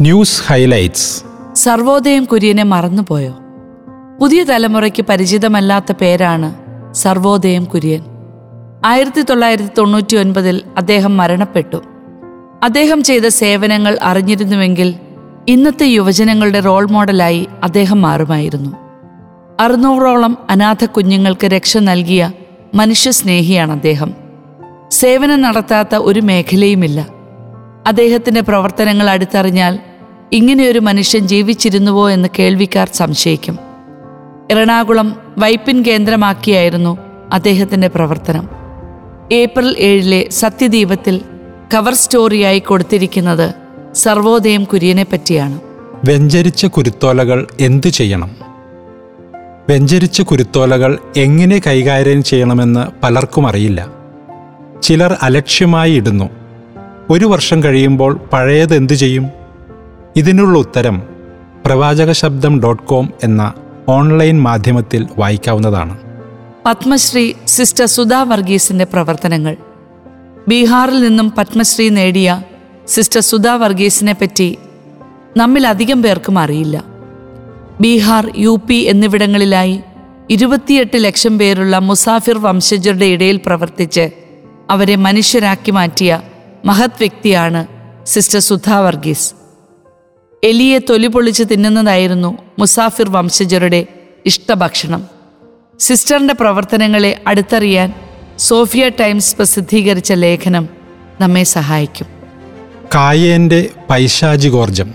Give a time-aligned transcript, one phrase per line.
[0.00, 1.24] News highlights.
[1.54, 3.38] Sarvodayam കുര്യനെ മറന്നുപോയോ?
[4.20, 6.54] പുതിയ തലമുറയ്ക്ക് പരിചിതമല്ലാത്ത പേരാണ്
[6.94, 8.02] സർവോദയം കുര്യൻ.
[8.84, 11.76] ആയിരത്തി തൊള്ളായിരത്തി തൊണ്ണൂറ്റി ഒൻപതിൽ അദ്ദേഹം മരണപ്പെട്ടു.
[12.62, 14.94] അദ്ദേഹം ചെയ്ത സേവനങ്ങൾ അറിഞ്ഞിരുന്നുവെങ്കിൽ
[15.48, 18.76] ഇന്നത്തെ യുവജനങ്ങളുടെ റോൾ മോഡലായി അദ്ദേഹം മാറുമായിരുന്നു.
[19.60, 22.32] അറുന്നൂറോളം അനാഥ കുഞ്ഞുങ്ങൾക്ക് രക്ഷ നൽകിയ
[22.74, 24.14] മനുഷ്യസ്നേഹിയാണ് അദ്ദേഹം.
[24.90, 27.20] സേവനം നടത്താത്ത ഒരു മേഖലയുമില്ല.
[27.86, 29.78] അദ്ദേഹത്തിന്റെ പ്രവർത്തനങ്ങൾ അടുത്തറിഞ്ഞാൽ
[30.32, 33.58] ഇങ്ങനെയൊരു മനുഷ്യൻ ജീവിച്ചിരുന്നുവോ എന്ന് കേൾവിക്കാർ സംശയിക്കും.
[34.50, 36.98] എറണാകുളം വൈപ്പിൻ കേന്ദ്രമാക്കിയായിരുന്നു
[37.32, 38.48] അദ്ദേഹത്തിന്റെ പ്രവർത്തനം.
[39.32, 41.20] ഏപ്രിൽ ഏഴിലെ സത്യദീപത്തിൽ
[41.74, 43.54] കവർ സ്റ്റോറിയായി കൊടുത്തിരിക്കുന്നത്
[43.94, 45.60] സർവോദയം കുര്യനെ പറ്റിയാണ്.
[46.04, 48.30] വെഞ്ചരിച്ച കുരുത്തോലകൾ എന്തു ചെയ്യണം?
[49.70, 53.88] വെഞ്ചരിച്ച കുരുത്തോലകൾ എങ്ങനെ കൈകാര്യം ചെയ്യണമെന്ന് പലർക്കും അറിയില്ല.
[54.82, 56.30] ചിലർ അലക്ഷ്യമായി ഇടുന്നു.
[57.10, 59.39] ഒരു വർഷം കഴിയുമ്പോൾ പഴയത് എന്തു ചെയ്യും?
[60.16, 61.02] ഇതിനുള്ള ഉത്തരം
[61.66, 63.52] പ്രവാചക ശബ്ദം ഡോട്ട് കോം എന്ന
[63.88, 65.98] ഓൺലൈൻ മാധ്യമത്തിൽ വായിക്കാവുന്നതാണ്.
[66.66, 69.56] പത്മശ്രീ സിസ്റ്റർ സുധാ വർഗീസിന്റെ പ്രവർത്തനങ്ങൾ.
[70.48, 72.42] ബീഹാറിൽ നിന്നും പത്മശ്രീ നേടിയ
[72.86, 74.58] സിസ്റ്റർ സുധാ വർഗീസിനെ പറ്റി
[75.36, 76.84] നമ്മിൽ അധികം പേർക്കും അറിയില്ല.
[77.80, 79.80] ബീഹാർ യു പി എന്നിവിടങ്ങളിലായി
[80.30, 84.10] ഇരുപത്തിയെട്ട് ലക്ഷം പേരുള്ള മുസാഫിർ വംശജരുടെ ഇടയിൽ പ്രവർത്തിച്ച്
[84.70, 86.22] അവരെ മനുഷ്യരാക്കി മാറ്റിയ
[86.64, 87.66] മഹത് വ്യക്തിയാണ്
[88.06, 89.39] സിസ്റ്റർ സുധാ വർഗീസ്.
[90.44, 93.86] എലിയെ തൊലി പൊളിച്ച് തിന്നുന്നതായിരുന്നു മുസാഫിർ വംശജരുടെ
[94.26, 95.06] ഇഷ്ടഭക്ഷണം.
[95.78, 97.94] സിസ്റ്ററിന്റെ പ്രവർത്തനങ്ങളെ അടുത്തറിയാൻ
[98.38, 100.68] സോഫിയ ടൈംസ് പ്രസിദ്ധീകരിച്ച ലേഖനം
[101.20, 102.06] നമ്മെ സഹായിക്കും.
[102.94, 104.94] കായേന്റെ പൈശാചികോർജം.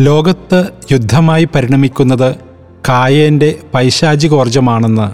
[0.00, 2.36] ലോകത്ത് യുദ്ധമായി പരിണമിക്കുന്നത്
[2.88, 5.08] കായേന്റെ പൈശാചികോർജമാണെന്ന്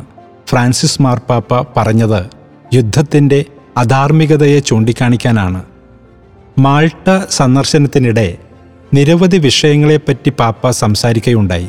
[0.50, 2.26] ഫ്രാൻസിസ് മാർപ്പാപ്പ പറഞ്ഞത്
[2.74, 3.44] യുദ്ധത്തിന്റെ
[3.76, 5.64] അധാർമികതയെ ചൂണ്ടിക്കാണിക്കാനാണ്.
[6.58, 8.36] മാൾട്ട സന്ദർശനത്തിനിടെ
[8.94, 11.68] നിരവധി വിഷയങ്ങളെപ്പറ്റി പാപ്പ സംസാരിക്കുകയുണ്ടായി.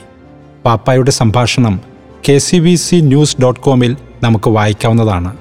[0.66, 1.80] പാപ്പായുടെ സംഭാഷണം
[2.30, 5.38] K C B C news dot കോമിൽ നമുക്ക് വായിക്കാവുന്നതാണ്.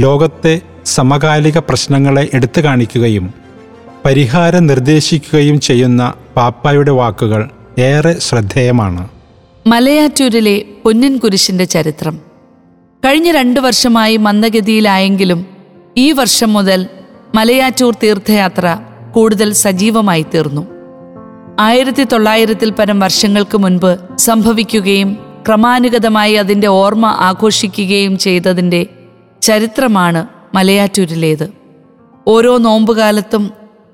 [0.00, 3.34] ലോകത്തെ സമകാലിക പ്രശ്നങ്ങളെ എടുത്തു കാണിക്കുകയും
[4.04, 9.08] പരിഹാരം നിർദ്ദേശിക്കുകയും ചെയ്യുന്ന പാപ്പായുടെ വാക്കുകൾ ഏറെ ശ്രദ്ധേയമാണ്.
[9.66, 12.18] മലയാറ്റൂരിലെ പൊന്നിൻ കുരിശിന്റെ ചരിത്രം.
[13.04, 15.46] കഴിഞ്ഞ രണ്ടു വർഷമായി മന്ദഗതിയിലായെങ്കിലും
[15.96, 16.86] ഈ വർഷം മുതൽ
[17.34, 18.78] മലയാറ്റൂർ തീർത്ഥയാത്ര
[19.12, 20.73] കൂടുതൽ സജീവമായി തീർന്നു.
[21.58, 28.86] ആയിരത്തി തൊള്ളായിരത്തിൽ പരം വർഷങ്ങൾക്ക് മുൻപ് സംഭവിക്കുകയും ക്രമാനുഗതമായി അതിന്റെ ഓർമ്മ ആഘോഷിക്കുകയും ചെയ്തതിന്റെ
[29.42, 31.52] ചരിത്രമാണ് മലയാറ്റൂരിലേത്.
[32.26, 33.50] ഓരോ നോമ്പുകാലത്തും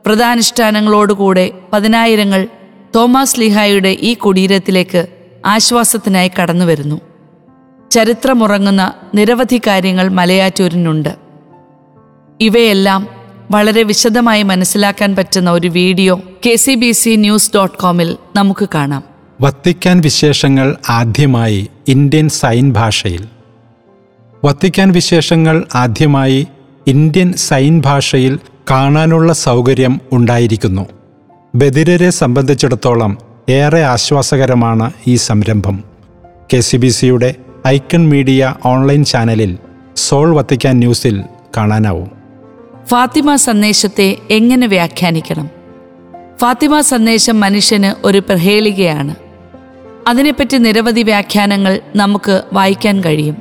[0.06, 2.48] വ്രതാനുഷ്ഠാനങ്ങളോടുകൂടെ പതിനായിരങ്ങൾ
[2.96, 5.06] തോമസ് ലിഹായുടെ ഈ കുടീരത്തിലേക്ക്
[5.46, 7.00] ആശ്വാസത്തിനായി കടന്നു വരുന്നു.
[7.90, 11.16] ചരിത്രമുറങ്ങുന്ന നിരവധി കാര്യങ്ങൾ മലയാറ്റൂരിനുണ്ട്.
[12.40, 13.19] ഇവയെല്ലാം
[13.50, 19.04] വളരെ വിശദമായി മനസ്സിലാക്കാൻ പറ്റുന്ന ഒരു video K C B C news dot കോമിൽ നമുക്ക് കാണാം.
[19.40, 23.26] വത്തിക്കാൻ വിശേഷങ്ങൾ ആദ്യമായി ഇന്ത്യൻ സൈൻ ഭാഷയിൽ.
[24.44, 26.46] വത്തിക്കാൻ വിശേഷങ്ങൾ ആദ്യമായി
[26.86, 28.38] ഇന്ത്യൻ സൈൻ ഭാഷയിൽ
[28.70, 30.86] കാണാനുള്ള സൗകര്യം ഉണ്ടായിരിക്കുന്നു.
[31.54, 33.18] ബദിരരെ സംബന്ധിച്ചിടത്തോളം
[33.48, 35.84] ഏറെ ആശ്വാസകരമാണ് ഈ സംരംഭം.
[36.52, 37.34] കെ സി ബി സിയുടെ
[37.66, 39.58] ഐക്കൺ മീഡിയ ഓൺലൈൻ ചാനലിൽ
[39.96, 41.22] സോൾ വത്തിക്കാൻ ന്യൂസിൽ
[41.56, 42.19] കാണാനാവും.
[42.90, 45.50] ഫാത്തിമ സന്ദേശത്തെ എങ്ങനെ വ്യാഖ്യാനിക്കണം?
[46.40, 49.14] ഫാത്തിമ സന്ദേശം മനുഷ്യന് ഒരു പ്രഹേളികയാണ്.
[50.08, 53.36] അതിനെപ്പറ്റി നിരവധി വ്യാഖ്യാനങ്ങൾ നമുക്ക് വായിക്കാൻ കഴിയും.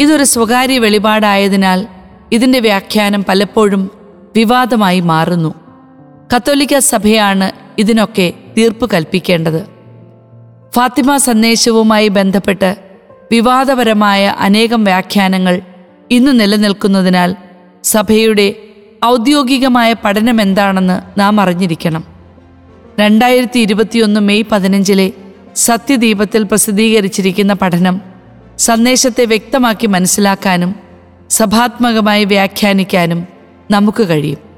[0.00, 1.86] ഇതൊരു സ്വകാര്യ വെളിപാടായതിനാൽ
[2.32, 3.90] ഇതിന്റെ വ്യാഖ്യാനം പലപ്പോഴും
[4.36, 5.54] വിവാദമായി മാറുന്നു.
[6.36, 9.66] കത്തോലിക്ക സഭയാണ് ഇതിനൊക്കെ തീർപ്പ് കൽപ്പിക്കേണ്ടത്.
[10.74, 12.76] ഫാത്തിമ സന്ദേശവുമായി ബന്ധപ്പെട്ട്
[13.32, 15.60] വിവാദപരമായ അനേകം വ്യാഖ്യാനങ്ങൾ
[16.10, 17.36] ഇന്ന് നിലനിൽക്കുന്നതിനാൽ
[17.84, 18.54] സഭയുടെ
[19.04, 22.04] ഔദ്യോഗികമായ പഠനം എന്താണെന്ന് നാം അറിഞ്ഞിരിക്കണം.
[23.00, 25.12] രണ്ടായിരത്തി ഇരുപത്തിയൊന്ന് മെയ് പതിനഞ്ചിലെ
[25.56, 28.00] സത്യദീപത്തിൽ പ്രസിദ്ധീകരിച്ചിരിക്കുന്ന പഠനം
[28.58, 30.74] സന്ദേശത്തെ വ്യക്തമാക്കി മനസ്സിലാക്കാനും
[31.30, 33.26] സഭാത്മകമായി വ്യാഖ്യാനിക്കാനും
[33.70, 34.51] നമുക്ക് കഴിയും.